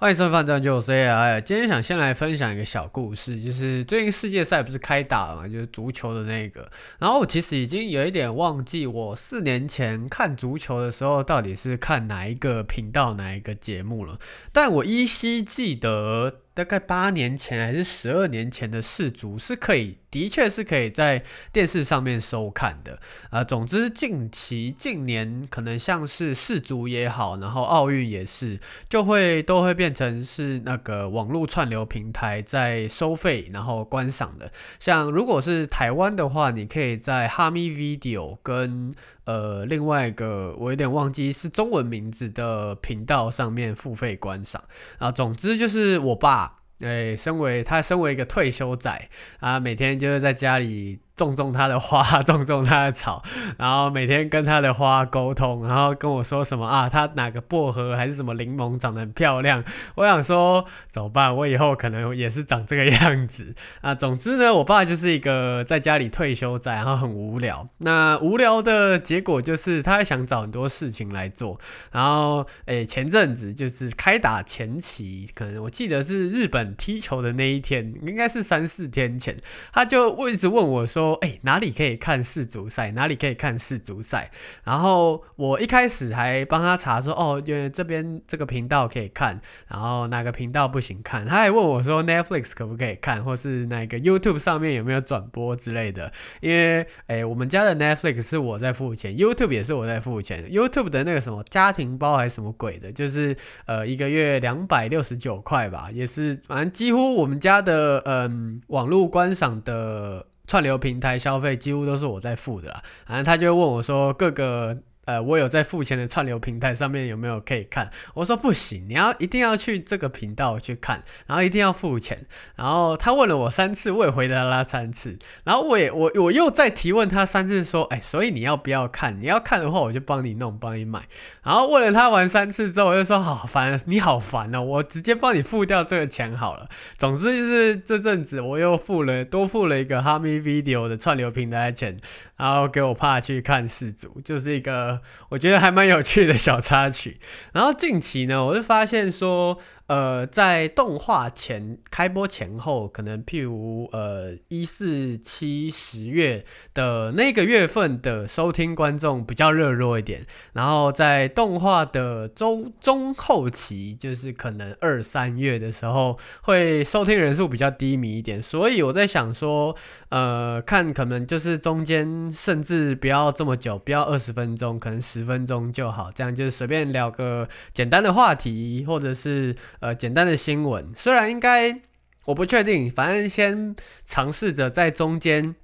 [0.00, 1.40] 欢迎收看《饭就 C 啊！
[1.40, 6.70] 今天想先来分享一个小故事，就是最近世界赛不是开打了嘛，就是足球的那个。
[7.00, 14.20] 然后我其实已经有一点忘记，我四年前看足球的时候到底是看哪一个频道、哪一个节目了。
[14.52, 19.98] 但我依稀记得，大概八年前还是十二年前的世足是可以。
[20.10, 22.98] 的确是可以在电视上面收看的
[23.28, 34.50] 啊、总之，近期近年可能像是世足也好，然后奥运也是，就会都会变成是那个网络串流平台在收费，然后观赏的。
[34.80, 44.64] 像如果是台湾的话，你可以在哈密 Video 跟呃另外一个我有点忘记是中文名字的频道上面付费观赏
[44.96, 45.12] 啊。
[45.12, 46.47] 总之就是我爸。
[46.80, 49.08] 哎，身为他身为一个退休仔
[49.40, 50.98] 啊，每天就是在家里。
[51.18, 53.20] 种种他的花， 种种他的草，
[53.58, 56.88] 然后每天跟他的花沟通，然后跟我说什么啊？
[56.88, 59.64] 他哪个薄荷还是什么柠檬长得很漂亮？
[59.96, 61.34] 我想说怎么办？
[61.34, 63.92] 我以后可能也是长这个样子 啊。
[63.96, 67.68] 总之呢，我爸就是一个在家里退休仔，然后很无聊。
[67.78, 71.58] 那无聊的结果就是他想找很多事情来做。
[71.90, 79.36] 然后诶，前阵子就是开打前期，可能我记得是日本踢球的那一天，应该是三四天前，
[79.72, 81.07] 他就一直问我说。
[81.14, 82.90] 哎、欸，哪里可以看世足赛？
[82.92, 84.30] 哪里可以看世足赛？
[84.64, 91.26] 然后我一开始还帮他查说，哦，因为这边这个频道可以看，然后哪个频道不行看？
[91.26, 96.12] 他还问我说，Netflix 可不可以看，或是那个 YouTube 上面有没有转播之类的？
[96.40, 100.44] 因为，哎、我们家的 Netflix 是我在付钱，YouTube 也是我在付钱。
[100.50, 110.26] YouTube 的那个什么家庭包还是什么鬼的，就是呃一个月两百六十九块吧，也是反正几乎我们家的嗯网络观赏的。
[110.48, 114.76] 串流平台消费几乎都是我在付的啦，反正他就问我说各个。
[115.08, 117.90] 呃，我有在付钱的串流平台上面有没有可以看？
[118.12, 122.26] 我说不行，你要一定要去这个频道去看，然后一定要付钱。
[122.56, 125.18] 然后他问了我三次，我也回答了他三次。
[125.44, 129.18] 然后我也我我又再提问他三次，说，哎，所以你要不要看？
[129.18, 131.08] 你要看的话，我就帮你弄，帮你买。
[131.42, 136.68] 然后问了他完三次之后，我就说好烦，你好烦哦，我直接帮你付掉这个钱好了。
[136.98, 141.96] 总之就是这阵子我又付了多付了一个哈密 Video 的串流平台的钱，
[142.36, 144.97] 然后给我爸去看四组，就是一个。
[145.30, 147.18] 我觉得还蛮有趣的小插曲，
[147.52, 149.58] 然后近期呢，我就发现说。
[149.88, 156.44] 呃，在动画前开播前后，可能譬如呃一四七十月
[156.74, 168.42] 的那个月份的收听观众比较热络一点，然后在动画的中中后期，就是可能二三月的时候，会收听人数比较低迷一点。
[168.42, 169.74] 所以我在想说，
[170.10, 179.56] 呃，看可能就是中间甚至不要这么久，不要二十分钟，可能十分钟就好，这样就是随便聊个简单的话题，或者是。
[179.80, 181.80] 呃，简单的新闻，虽然应该
[182.24, 183.74] 我不确定，反正先
[184.04, 185.54] 尝试着在中间。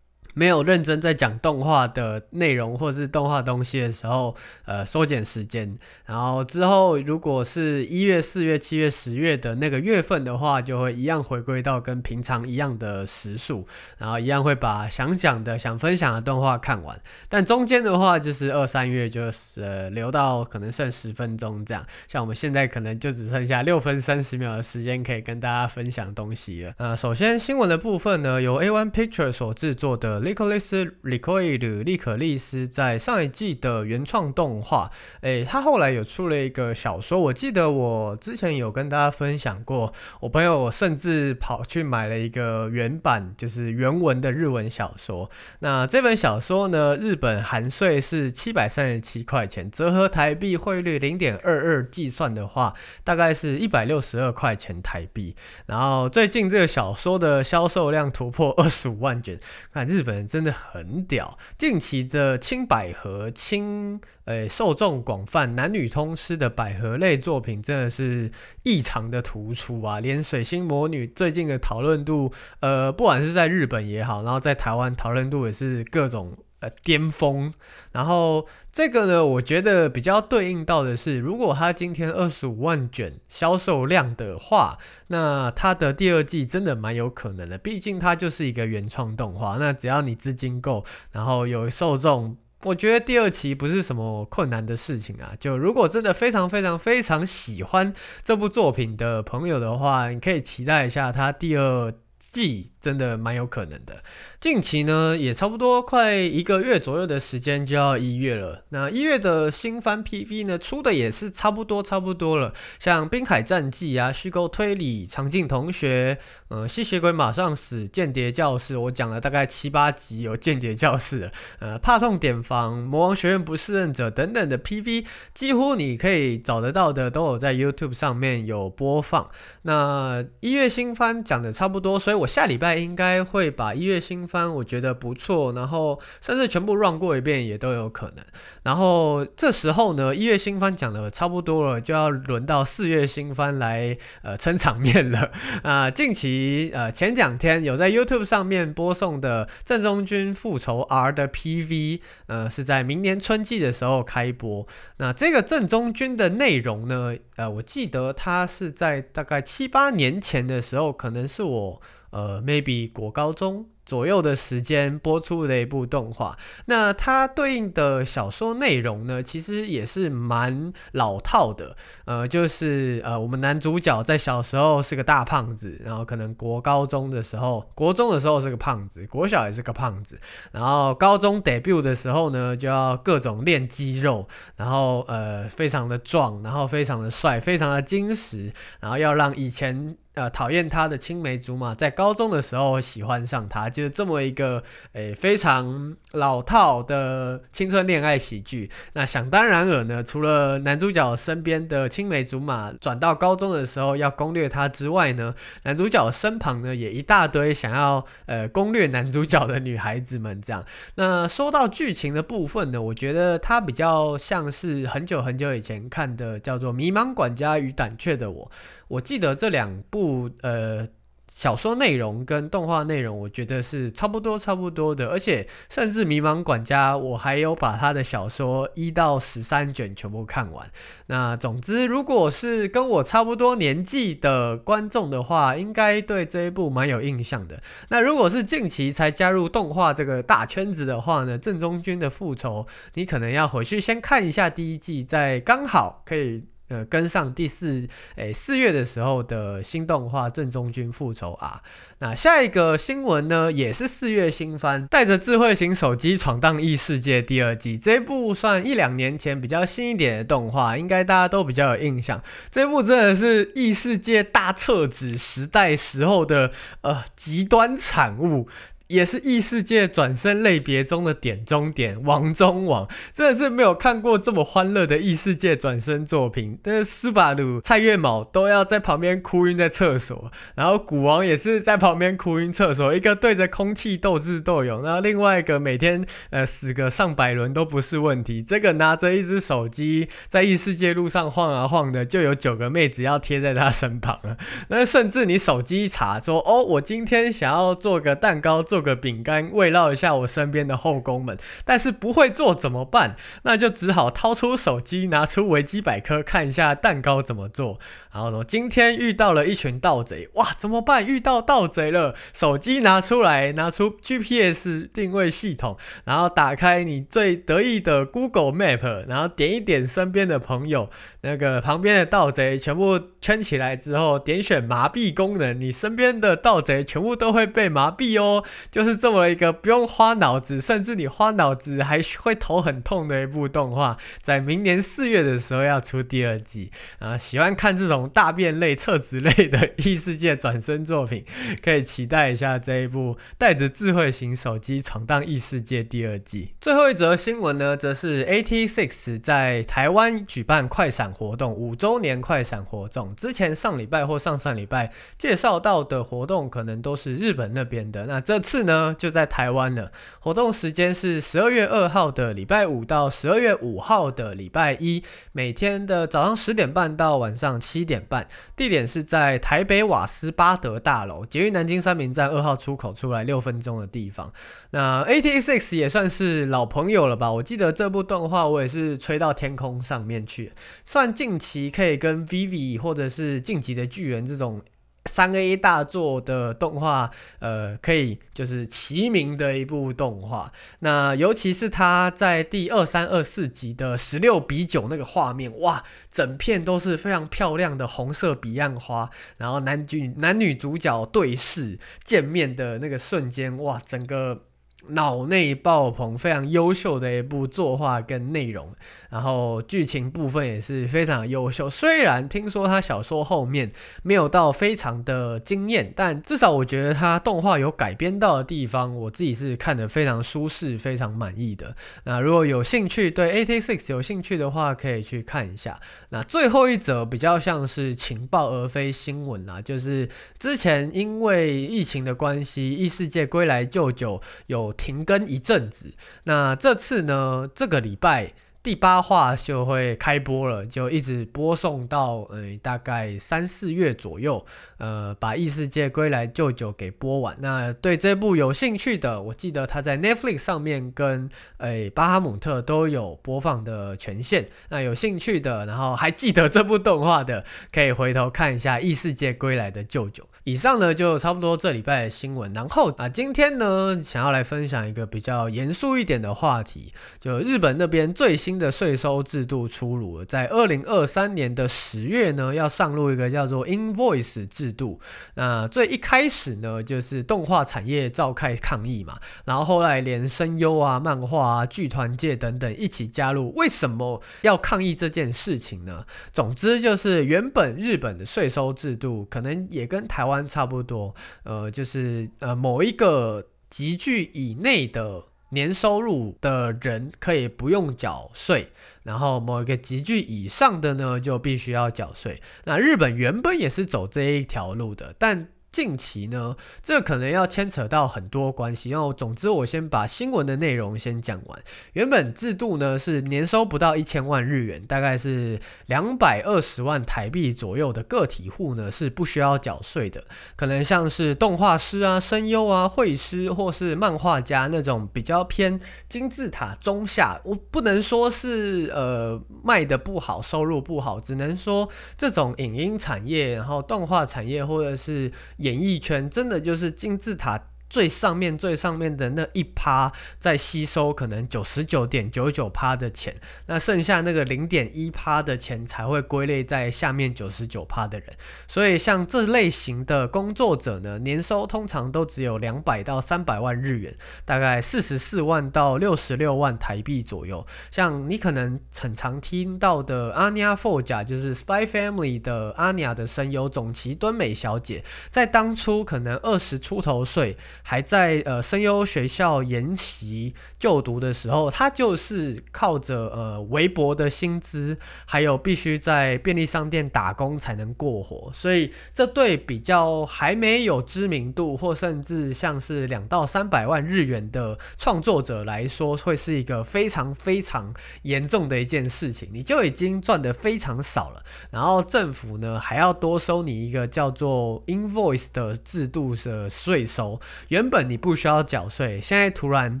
[0.38, 5.76] 没有认真在讲动画的内容或是动画东西的时候，呃，缩减时间。
[6.06, 13.66] 然后之后，如果是一月、四月、七月、十月的那个月份的话，就会一样回归到跟平常一样的时数，
[13.98, 16.96] 然后一样会把想讲的、想分享的动画看完。
[17.28, 21.84] 但中间的话，就是二三月就是呃留到可能剩十分钟这样。
[22.06, 26.72] 像我们现在可能就只剩下六分三十秒的时间可以跟大家分享东西了。
[26.76, 30.27] 呃，首先新闻的部分呢，由 A One Picture 所制作的。
[30.28, 34.90] 利克利斯·利克伊鲁利可利斯在上一季的原创动画，
[35.22, 39.90] 诶，他后来有出了一个小说，我记得我之前有跟大家分享过，
[40.20, 45.30] 我朋友甚至跑去买了一个原版，就是原文的日文小说。
[45.60, 55.34] 那这本小说呢，日本含税是七百三十七块钱，折合台币汇率零点二二计算的话，大概是一百六十二块钱台币。
[55.64, 59.40] 然后最近这个小说的销售量突破二十五万卷，
[59.72, 60.17] 看日本。
[60.26, 61.38] 真的很屌！
[61.56, 68.30] 近期的青百合、青呃受众广泛、男女通吃的百合类作品，真的是
[68.62, 70.00] 异常的突出啊！
[70.00, 76.36] 连水星魔女最近的讨论度，呃，不管是在日本也好，然后在台湾讨论度也是各种。
[76.60, 77.52] 呃，巅峰。
[77.92, 84.78] 然后这个呢，我觉得比较对应到的是，如果他今天二十五万卷销售量的话，
[85.08, 87.56] 那他的第二季真的蛮有可能的。
[87.56, 95.34] 毕竟它就是一个原创动画，那只要你资金够，然后有受众，我觉得第二期不是什么困难的事情啊。
[95.38, 97.92] 就如果真的非常非常非常喜欢
[98.24, 101.94] 这部作品的朋友的话，你可以期待一下他第二。
[102.30, 104.02] 季真的蛮有可能的。
[104.40, 108.64] 近期呢，也差不多快一个月左右的时间就要一月了。
[108.68, 112.52] 那一月的新番 PV 呢，出的也是差不多差不多了。
[112.78, 116.18] 像《滨海战记》啊，虚构推理，《长镜同学》，
[116.54, 121.26] 呃，吸血鬼马上死，《间谍教室》，我讲了大概七八集有《间谍教室》。
[121.58, 125.04] 呃，怕痛点防，《魔王学院不适任者》等等的 PV，
[125.34, 129.28] 几乎你可以找得到的都有在 YouTube 上面有播放。
[129.62, 138.24] 那一月新番讲的差不多，所以我下礼拜应该会把一月新番我觉得不错，然后甚至全部 run 过一遍也都有可能。
[138.62, 145.32] 然后这时候呢，一月新番讲的差不多了，就要轮到四月新番来呃撑场面了。
[145.62, 154.66] 啊、近期呃前两天有在 YouTube 上面播送的《正中君复仇 R》的 PV，呃是在明年春季的时候开播。
[154.98, 161.80] 那这个正中君的内容呢，呃我记得它是在大概七八年前的时候，可能是我
[162.10, 163.66] 呃 maybe 国高中。
[163.88, 171.74] 左右的时间播出的一部动画，那它对应的小说内容呢，其实也是蛮老套的。
[172.04, 180.20] 呃，就是呃，我们男主角在小时候是个大胖子，然后可能国高中的时候，国中的时候是个胖子，国小也是个胖子，
[180.52, 189.96] 然后高中 debut 的时候呢，就要各种练肌肉，然后呃，非常的壮，然后非常的帅，非常的精实，然后要让以前。
[190.18, 194.60] 呃，讨厌他的青梅竹马，在高中的时候喜欢上他，就是这么一个
[194.94, 198.68] 诶、非常老套的青春恋爱喜剧。
[198.94, 205.32] 那想当然尔呢，除了男主角身边的青梅竹马转到高中的时候要攻略他之外呢，
[205.62, 210.42] 男主角身旁呢也一大堆想要呃攻略男主角的女孩子们。
[210.42, 210.64] 这样，
[210.96, 218.44] 那说到剧情的部分呢，我觉得它比较像是很久很久以前看的，叫做《迷茫管家与胆怯的我》。
[218.88, 220.07] 我记得这两部
[220.42, 220.86] 呃
[221.30, 230.70] 小说内容跟动画内容，我觉得是差不多差不多的，而且甚至《迷茫管家》，我还有把他的小说一到十三卷全部看完。
[231.08, 237.62] 那总之，如果是跟我差不多年纪的观众的话，应该对这一部蛮有印象的。
[237.90, 246.46] 那如果是近期才加入动画这个大圈子的话呢，正中君的复仇，你可能要回去先看一下第一季，再刚好可以。
[246.68, 251.62] 呃，跟上第四，诶，四月的时候的新动画《正中君复仇》啊，
[252.00, 257.78] 那下一个新闻呢，也是四月新番，带着智慧型手机闯荡异世界第二季。
[257.78, 262.22] 这部算一两年前比较新一点的动画，应该大家都比较有印象。
[262.50, 268.48] 这部真的是异世界大厕纸时代时候的呃极端产物。
[268.88, 276.58] 也是异世界转生类别中的点中点，王中王，真的是没有看过这么欢乐的异世界转生作品。
[276.62, 288.42] 但是斯巴鲁、蔡月卯都要在旁边哭晕在厕所，然后古王也是在旁边哭晕厕所，一个对着空气斗智斗勇，然后另外一个每天呃死个上百轮都不是问题。
[288.42, 294.38] 这个拿着一只手机在异世界路上晃啊晃的，就有九个妹子要贴在他身旁了。
[294.68, 298.77] 那甚至你手机一查说，哦，我今天想要做个蛋糕做。
[298.78, 303.16] 做个饼干慰劳一下我身边的后宫们，但是不会做怎么办？
[303.42, 307.80] 那就只好掏出手机，拿出维基百科看一下蛋糕怎么做。
[308.12, 311.04] 然后呢，今天遇到了一群盗贼，哇，怎么办？
[311.04, 320.88] 遇到盗贼了，手机拿出来，拿出 GPS 定位系统，然后打开你最得意的 Google Map，然后点一点身边的朋友，
[321.22, 328.44] 那个旁边的盗贼全部圈起来之后，点选麻痹功能，你身边的盗贼全部都会被麻痹哦。
[328.70, 337.16] 就是这么一个不用花脑子，甚至你花脑子还会头很痛的一部动画，在明年四月的时候要出第二季啊！
[337.16, 341.24] 喜欢看这种大便类、厕纸类的异世界转生作品，
[341.62, 346.54] 可以期待一下这一部带着智慧型手机闯荡异世界第二季。
[346.60, 353.14] 最后一则新闻呢，则是 AT Six 在台湾举办快闪活动，五周年快闪活动。
[353.16, 358.68] 之前上礼拜或上上礼拜介绍到的活动，可能都是日本那边的，那这次次。
[358.68, 359.90] 呢，就在台湾了。
[360.20, 368.28] 活动时间是十二月二号的礼拜五到十二月五号的礼拜一，每天的早上十点半到晚上七点半。
[368.56, 374.32] 地点是在台北瓦斯巴德大楼，捷运南京三民站二号出口出来六分钟的地方。
[374.70, 377.32] 那 AT6 也算是老朋友了吧？
[377.32, 380.52] 我记得这部动画我也是吹到天空上面去，
[380.84, 384.60] 算近期可以跟 Vivi 或者是晋级的巨人这种。
[385.08, 390.52] 三 A 大作的动画，呃，可以就是齐名的一部动画。
[390.80, 404.44] 那尤其是他在第二三二四集的十六比九那个画面，哇，整片都是非常漂亮的红色彼岸花，然后男女男女主角对视见面的那个瞬间，哇，整个。
[404.88, 408.74] 脑内爆棚，非常优秀的一部作画跟内容，
[409.10, 411.68] 然后剧情部分也是非常优秀。
[411.68, 413.70] 虽然听说他小说后面
[414.02, 421.76] 没有到非常的惊艳，但至少我觉得他动画有改编到的地方，我自己是看得非常舒适、非常满意的。
[422.04, 425.78] 那如果有兴趣对 A T Six 有兴趣的话，可以去看一下。
[426.08, 434.16] 那最后一则比较像是情报而非新闻啦，就是之前因为疫情的关系，《异世界归来舅舅》
[434.46, 434.74] 有。
[434.78, 435.92] 停更一阵子，
[436.24, 437.46] 那这次呢？
[437.54, 438.32] 这个礼拜。
[438.60, 444.44] 第八话就会开播了，就一直播送到呃大概三四月左右，
[444.78, 447.34] 呃把异世界归来舅舅给播完。
[447.40, 454.48] 那对这部有兴趣的，我记得他在 Netflix 上面跟诶巴哈姆特都有播放的权限。
[454.68, 460.28] 那有兴趣的，然后还记得这部动画的，可以回头看一下异世界归来的舅舅。
[460.44, 462.52] 以上呢就差不多这礼拜的新闻。
[462.52, 468.47] 然后啊，今天呢想要来分享一个比较严肃一点的话题，就日本那边最新。
[468.48, 474.98] 新的税收制度出炉了，在二零二三年的十月呢，要上路一个叫做 Invoice 制度。
[475.34, 483.52] 那最一开始呢，就是动画产业召开抗议嘛，然后后来连声优啊、漫画啊、剧团界等等一起加入。
[483.54, 486.06] 为什么要抗议这件事情呢？
[486.32, 495.24] 总之就是原本日本的税收制度可能也跟台湾差不多，呃，就是呃某一个集聚以内的。
[495.50, 498.70] 年收入的人可以不用缴税，
[499.02, 502.40] 然后某一个级距以上的呢，就必须要缴税。
[502.64, 505.48] 那日本原本也是走这一条路的，但。
[505.70, 508.90] 近期呢，这可能要牵扯到很多关系。
[508.90, 511.62] 然后，总之，我先把新闻的内容先讲完。
[511.92, 520.24] 原本制度呢是年收不到一千万日元，大概是两百二十万台币左右的个体户呢是不需要缴税的。
[520.56, 535.30] 可能像是动画师啊、声优啊、绘师或是漫画家那种比较偏金字塔中下，我不能说是呃卖得不好、收入不好，只能说这种影音产业、然后动画产业或者是。
[535.58, 537.70] 演艺圈真的就是金字塔。
[537.88, 543.34] 最上面最上面的那一趴在吸收可能九十九点九九趴的钱，
[543.66, 548.28] 那剩下那个零点一趴的钱才会归类在下面九十九趴的人。
[548.66, 554.14] 所以像这类型的工作者呢，年收通常都只有两百到三百万日元，
[554.44, 557.66] 大概四十四万到六十六万台币左右。
[557.90, 567.56] 像你可能很常听到的阿尼亚·佛甲，就是《Spy Family》的阿尼亚的声优总崎敦美小姐，在当初可能二十出头岁。
[567.82, 587.92] 还在呃声优学校研习就读的时候，他就是靠着呃微薄的薪资，还有必须在便利商店打工才能过活，所以这对比较还没有知名度或甚至像是两到三百万日元的创作者来说，会是一个非常非常
[588.22, 589.48] 严重的一件事情。
[589.52, 597.40] 你就已经赚得非常少了，然后政府呢还要多收你一个叫做 invoice 的制度的税收。
[597.68, 600.00] 原本你不需要缴税，现在突然。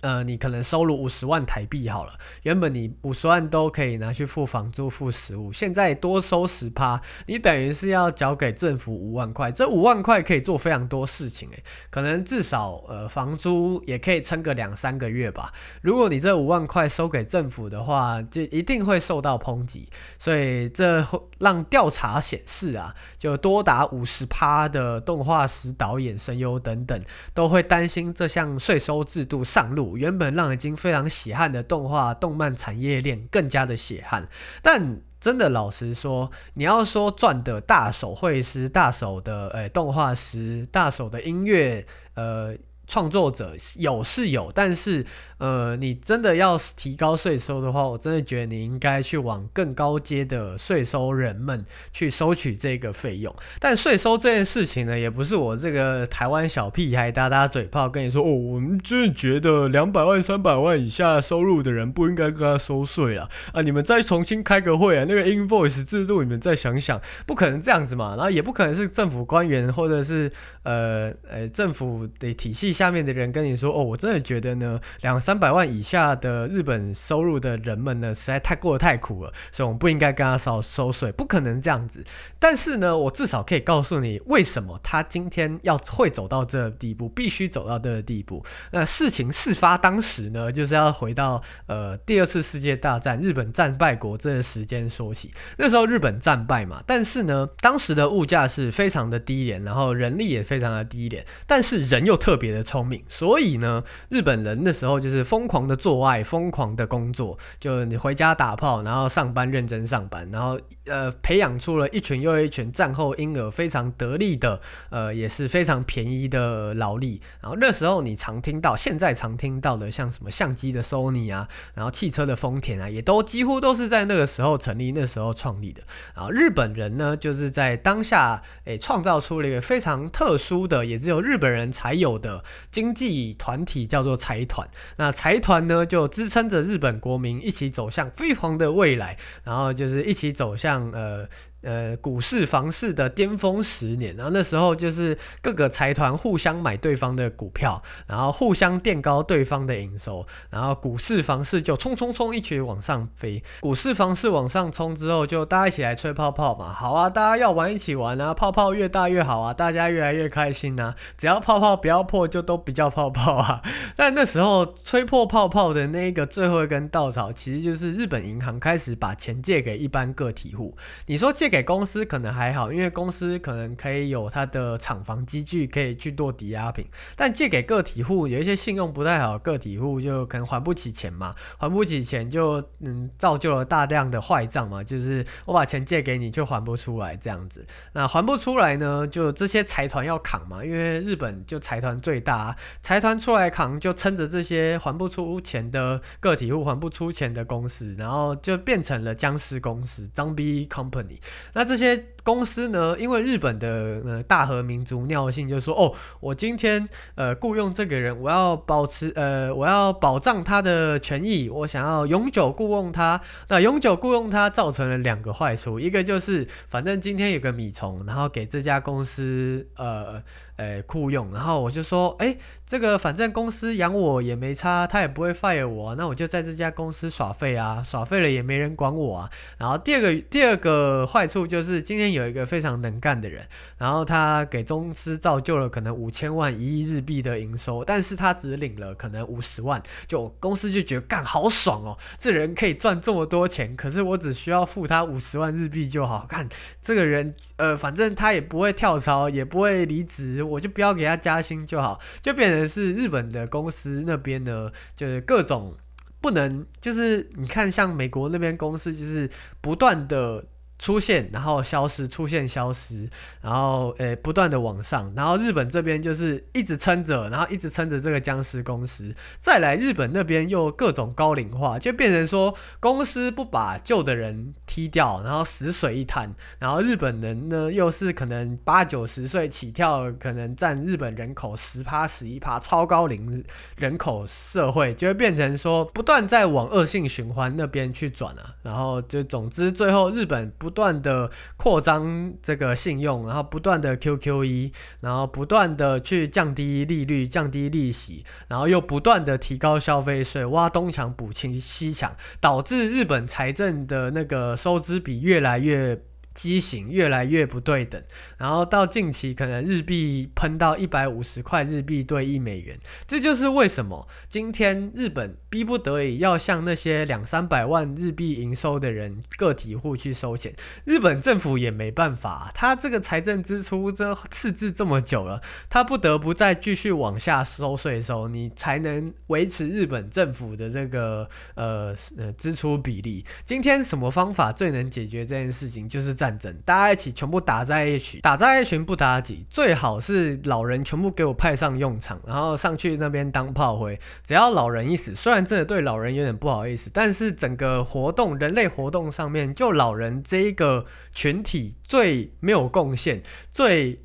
[0.00, 2.12] 呃，你可能收入五十万台币好了，
[2.42, 9.50] 原本你五十万都可以拿去付房租、付食物，现在多收十趴，你等于是要交给政府五万块。
[9.50, 15.52] 这五万块可以做非常多事情诶，可能至少呃房租也可以撑个两三个月吧。
[15.82, 19.88] 如果你这五万块收给政府的话，就一定会受到抨击。
[20.16, 21.04] 所以这
[21.38, 27.02] 让调查显示啊，就多达五十趴的动画师、导演、声优等等
[27.34, 29.87] 都会担心这项税收制度上路。
[29.96, 34.28] 原本让已经非常血汗的动画、动漫产业链更加的血汗，
[34.62, 42.54] 但真的老实说，你要说赚的大手绘师、大手的诶、动画师、大手的音乐呃。
[42.88, 45.04] 创作者有是有，但是
[45.36, 53.32] 呃，你真的要提高税收的话，我真的觉得你应该去往更高阶的税收人们去收取这个费用。
[53.60, 63.60] 但税收这件事情呢，也不是我这个台湾小屁孩打打嘴炮跟你说哦，我们真的觉得两百万、三百万以下收入的人不应该跟他收税啊啊！
[63.60, 72.77] 你们再重新开个会啊，那个 invoice 制度你们再想想，不可能这样子嘛，然后也不可能是政府官员或者是呃呃政府的体系。
[72.78, 82.04] 下面的人跟你说，哦，我真的觉得呢，两三百万以下的日本收入的人们呢，实在太过得太苦了，所以我们不应该跟他少收税，不可能这样子。
[82.38, 88.44] 但是呢，我至少可以告诉你，为什么他今天要会走到这地步，必须走到这个地步。
[88.70, 95.32] 那事情事发当时呢，就是要回到呃第二次世界大战日本战败国这个时间说起。
[95.56, 114.60] 那时候日本战败嘛，但是呢，当时的物价是非常的低廉，然后人力也非常的低廉，但是人又特别的聪明，所以呢，日本人那时候就是疯狂的做爱，疯狂的工作，就你回家打炮，然后上班认真上班，然后呃培养出了一群又一群战后婴儿非常得力的，
[114.90, 117.22] 呃也是非常便宜的劳力。
[117.40, 125.82] 然后那时候你常听到，现在常听到的像什么相机的 Sony 啊，然后汽车的丰田啊，也都几乎都是在那个时候成立，那时候创立的。
[126.14, 134.68] 然后日本人呢，就是在当下诶创造出了一个非常特殊的，也只有日本人才有的经济团体，叫做财团。
[134.96, 141.28] 那财团呢，就支撑着日本国民一起走向辉煌的未来，然后就是一起走向呃。
[141.60, 153.42] 呃，股市房市的巅峰十年，然后那时候就是各个财团互相买对方的股票，然后互相垫高对方的营收，然后股市房市就冲冲冲一起往上飞。
[153.58, 156.72] 股市房市往上冲之后，就大家一起来吹泡泡嘛。
[156.72, 160.94] 好啊，大家要玩一起玩啊，泡泡越大越好啊，大家越来越开心啊。
[161.16, 163.60] 只要泡泡不要破，就都不叫泡泡啊。
[163.96, 170.76] 但那时候吹破泡泡的那个最后一根稻草，其实就是日本银行开始把钱借给一般个体户。
[171.06, 171.47] 你说借？
[171.48, 176.84] 给公司可能还好，因为公司可能可以有它的厂房积聚，可以去做抵押品。
[177.16, 187.66] 但借给个体户，有一些信用不太好，个体户就可能还不起钱嘛，还不起钱就嗯造就了大量的坏账嘛，就是我把钱借给你，就还不出来这样子。
[187.92, 201.18] 那还不出来呢，就这些财团要扛嘛，因为日本就财团最大，财团出来扛，就撑着这些还不出钱的个体户，还不出钱的公司，然后就变成了僵尸公司 （Zombie Company）。
[201.54, 213.20] 那这些公司呢，因为日本的呃大和民族尿性，就是说哦，我今天呃雇佣这个人，我要保持呃我要保障他的权益，我想要永久雇佣他。
[213.48, 220.22] 那永久雇佣他造成了两个坏处，一个就是反正今天有个米虫，然后给这家公司呃。
[220.58, 229.30] 呃，雇佣，然后我就说，哎，这个反正公司养我也没差，他也不会 fire 我，那我就在这家公司耍废啊，耍废了也没人管我啊。
[229.58, 233.46] 然后第二个第二个坏处就是今天有一个非常能干的人，
[233.76, 246.48] 然后他给公司造就了可能五千万、一亿日币的营收，但是他只领了可能五十万，就公司就觉得干好爽哦，这人可以赚这么多钱，可是我只需要付他五十万日币就好，看
[246.80, 250.42] 这个人，呃，反正他也不会跳槽，也不会离职。
[250.42, 255.76] 我就不要给他加薪就好，就变成是日本的公司那边呢，就是各种
[256.20, 259.28] 不能，就是你看像美国那边公司，就是
[259.60, 260.44] 不断的。
[260.78, 263.10] 出现，然后消失，出现消失，
[263.42, 269.12] 然后诶不断的往上，然后日本这边就是一直撑着，然后一直撑着这个僵尸公司。
[269.40, 283.44] 再来日本那边又各种高龄化，就变成说公司不把旧的人踢掉，然后死水一滩，然后日本人呢又是可能八九十岁起跳，可能占日本人口十趴十一趴超高龄
[283.76, 290.67] 人口社会，就会变成说不断在往恶性循环那边去转啊，然后就总之最后日本不。
[290.68, 305.98] 不断的扩张这个信用，然后不断的 QQE，然后不断的去降低利率、降低利息，然后又不断的提高消费税，挖东墙补西西墙，导致日本财政的那个收支比越来越。
[306.38, 308.00] 畸形越来越不对等，
[308.36, 333.24] 然后到近期可能日币喷到一百五十块日币兑一美元，这就是为什么今天日本逼不得已要向那些两三百万日币营收的人个体户去收钱，日本政府也没办法，他这个财政支出这赤字这么久了，他不得不再继续往下收税收，你才能维持日本政府的这个呃呃支出比例。
[333.44, 335.88] 今天什么方法最能解决这件事情？
[335.88, 343.98] 就是在战争，大家一起全部打在一起，打在一群不打紧，最好是老人全部给我派上用场，然后上去那边当炮灰。
[344.24, 354.00] 只要老人一死，虽然真的对老人有点不好意思，但是整个活动，人类活动上面，就老人这一个群体最没有贡献，最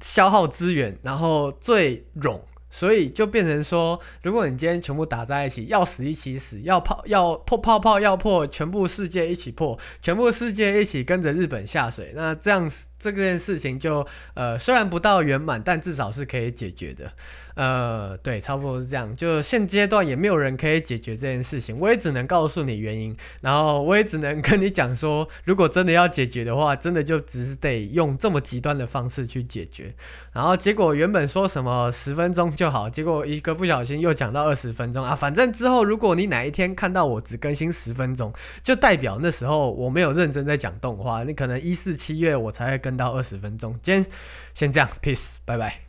[0.00, 2.40] 消耗资源，然后最冗。
[2.70, 17.10] 所以就变成说，如果你今天全部打在一起，要死一起死，要泡要破泡泡要破，全部世界一起破，全部世界一起跟着日本下水，那这样这件事情就呃虽然不到圆满，但至少是可以解决的。
[17.54, 19.16] 呃，对，差不多是这样。
[19.16, 29.92] 就现阶段也没有人可以解决这件事情，我也只能告诉你原因，然后我也只能跟你讲说，如果真的要解决的话，真的就只是得用这么极端的方式去解决。
[30.32, 32.52] 然后结果原本说什么十分钟。
[32.58, 35.14] 就好，结果一个不小心又讲到二十分钟啊！
[35.14, 38.32] 反正之后如果你哪一天看到我只更新十分钟，
[38.64, 43.72] 就代表那时候我没有认真在讲动画，你可能一四七月我才会更到二十分钟。
[43.80, 44.06] 今天
[44.54, 45.87] 先这样，peace，拜拜。